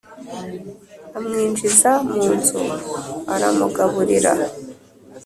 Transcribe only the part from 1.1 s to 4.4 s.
amwinjiza mu nzu aramugaburira;